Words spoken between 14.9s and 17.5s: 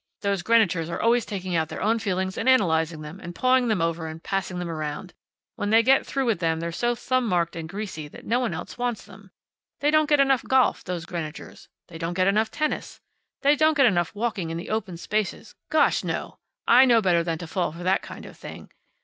places. Gosh, no! I know better than to